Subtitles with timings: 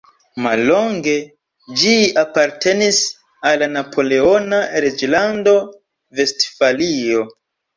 [0.43, 1.11] Mallonge
[1.81, 3.01] ĝi apartenis
[3.51, 5.55] al la napoleona reĝlando
[6.23, 7.25] Vestfalio.